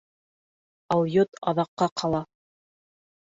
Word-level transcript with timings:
Алйот 0.95 1.37
аҙаҡҡа 1.51 1.89
ҡала. 2.03 2.23